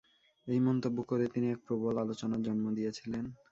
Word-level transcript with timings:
এই 0.47 0.59
মন্তব্য 0.67 0.97
করে 1.09 1.25
তিনি 1.33 1.47
এক 1.51 1.59
প্রবল 1.67 1.95
আলোচনার 2.03 2.41
জন্ম 2.47 2.65
দিয়েছিলেন। 2.77 3.25